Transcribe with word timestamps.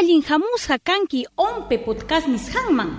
allin 0.00 0.22
hamusqa 0.22 0.78
kanki 0.78 1.26
ompe 1.36 1.76
podcast 1.84 2.26
nisqanman 2.28 2.90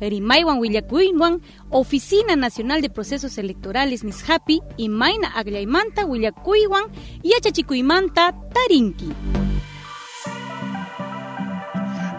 rimaywan 0.00 0.58
willakuywan 0.58 1.40
Oficina 1.70 2.34
Nacional 2.36 2.82
de 2.82 2.88
Procesos 2.88 3.38
Electorales 3.38 4.02
nishapi 4.02 4.60
imayna 4.76 5.28
agllaymanta 5.36 6.04
willakuywan 6.04 6.84
yachachikuymanta 7.22 8.32
tarinki 8.54 9.08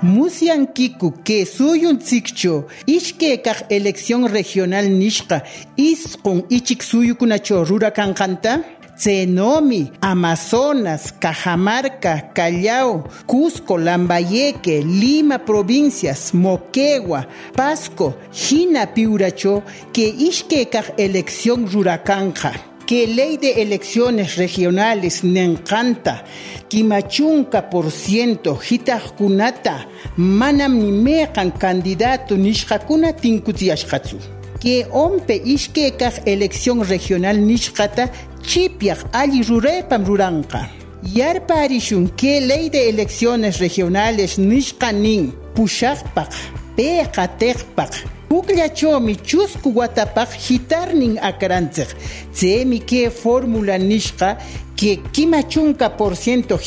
Musiankiku 0.04 1.12
que 1.24 1.46
suyuntzikcho 1.46 2.68
ishke 2.88 3.42
kaq 3.44 3.60
elección 3.70 4.28
regional 4.28 4.88
nishqa 5.02 5.44
isqun 5.78 6.46
ichik 6.50 6.82
suyukunacho 6.84 7.66
rurakanqanta 7.66 8.64
Zenomi, 9.04 9.92
Amazonas, 10.00 11.12
Cajamarca, 11.12 12.32
Callao, 12.34 13.04
Cusco, 13.26 13.78
Lambayeque, 13.78 14.82
Lima 14.82 15.40
provincias, 15.40 16.34
Moquegua, 16.34 17.28
Pasco, 17.54 18.16
Jina 18.32 18.94
Piuracho, 18.94 19.62
que 19.92 20.08
Ishkekaj 20.08 20.94
elección 20.98 21.70
Ruracanja 21.70 22.54
que 22.86 23.08
ley 23.08 23.38
de 23.38 23.62
elecciones 23.62 24.36
regionales 24.36 25.24
nencanta, 25.24 26.26
kimachunka 26.68 27.70
por 27.70 27.92
ciento, 27.92 28.60
hitajkunata, 28.60 29.88
manam 30.18 30.78
nimekan 30.80 31.52
candidato 31.52 32.38
nishkakuna 32.38 33.14
tinkutiashkatsu. 33.14 34.18
Que 34.60 34.86
ompe 34.92 35.42
ishkekaj 35.44 36.24
elección 36.26 36.88
regional 36.88 37.46
nishkata 37.48 38.12
chipiaq 38.50 39.00
alli 39.14 39.42
ruraypam 39.50 40.04
ruranqa. 40.06 40.62
Yarparishun 41.04 42.10
que 42.20 42.40
ley 42.42 42.70
de 42.70 42.90
elecciones 42.90 43.60
regionales 43.60 44.38
nishqanin 44.38 45.34
pushaqpaq, 45.56 46.32
peqateqpaq, 46.78 47.94
Pukllachomi 48.34 49.16
chusku 49.30 49.70
watapaq 49.76 50.30
hitarnin 50.46 51.20
akarantzaq. 51.22 51.90
Tsemi 52.34 52.80
que 52.80 53.12
fórmula 53.12 53.78
nishqa 53.78 54.38
que 54.76 54.98
kimachunka 55.14 55.96
por 55.98 56.16
ciento 56.16 56.58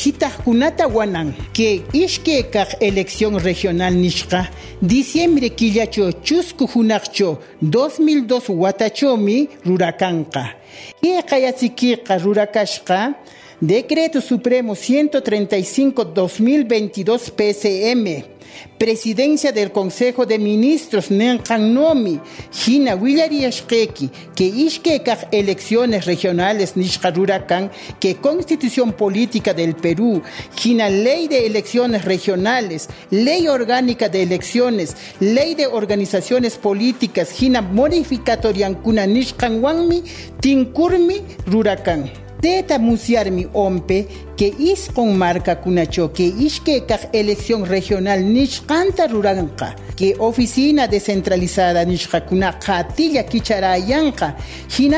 kunata 0.45 0.87
wanan. 0.87 1.35
Que 1.51 1.83
ishke 1.91 2.49
kaq 2.49 2.69
elección 2.79 3.37
regional 3.43 3.93
nishqa. 3.95 4.49
Diciembre 4.81 5.49
killacho 5.49 6.13
chusku 6.23 6.67
hunaqcho 6.73 7.39
2002 7.61 8.49
watachomi 8.49 9.49
rurakanqa. 9.65 10.43
Iqayatsikiqa 11.03 12.17
rurakashqa 12.17 13.13
Decreto 13.59 14.21
Supremo 14.21 14.75
135-2022 14.75 17.31
PCM 17.31 18.37
Presidencia 18.77 19.51
del 19.51 19.71
Consejo 19.71 20.25
de 20.25 20.37
Ministros 20.37 21.09
Nomi, 21.09 22.19
Hina 22.67 22.95
Willariashkeki, 22.95 24.09
que 24.35 24.45
Ishkekaj 24.45 25.29
elecciones 25.31 26.05
regionales 26.05 26.77
Nishkarurakan, 26.77 27.71
que 27.99 28.17
Constitución 28.17 28.93
Política 28.93 29.53
del 29.53 29.75
Perú, 29.75 30.21
Hina 30.63 30.89
Ley 30.89 31.27
de 31.27 31.47
Elecciones 31.47 32.05
Regionales, 32.05 32.87
Ley 33.09 33.47
Orgánica 33.47 34.09
de 34.09 34.23
Elecciones, 34.23 34.95
Ley 35.19 35.55
de 35.55 35.67
Organizaciones 35.67 36.57
Políticas, 36.57 37.41
Hina 37.41 37.61
Modificatoriankuna 37.61 39.07
Nishkanwanmi, 39.07 40.03
Tinkurmi 40.39 41.21
Rurakan. 41.47 42.26
Teta 42.41 42.77
mi 42.77 43.47
ompe 43.53 44.07
que 44.37 44.53
is 44.59 44.89
con 44.93 45.17
marca 45.17 45.59
cunacho 45.59 46.13
que 46.13 46.31
que 46.63 46.85
elección 47.11 47.65
regional 47.65 48.31
nishkanta 48.31 49.07
ruranka 49.07 49.75
que 49.95 50.15
oficina 50.19 50.87
descentralizada 50.87 51.83
nishkakuna 51.83 52.59
katilla 52.59 53.23
kicharayanka 53.23 54.35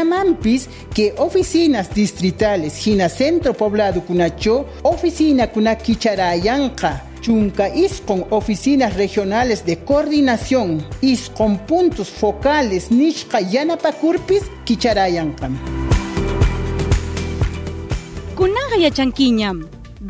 mampis 0.05 0.67
que 0.93 1.13
oficinas 1.17 1.93
distritales 1.93 2.85
hina 2.85 3.07
centro 3.07 3.53
poblado 3.53 4.01
kunacho 4.01 4.65
oficina 4.83 5.47
kuna 5.47 5.75
kicharayanka 5.75 7.05
Chunca 7.21 7.67
is 7.67 8.01
con 8.05 8.25
oficinas 8.29 8.95
regionales 8.95 9.65
de 9.65 9.77
coordinación 9.79 10.85
is 11.01 11.29
con 11.29 11.57
puntos 11.65 12.09
focales 12.09 12.91
nishka 12.91 13.41
yanapacurpis 13.41 14.43
kicharayanka. 14.63 15.49
Kunaqa 18.39 18.75
yachankiñam 18.79 19.57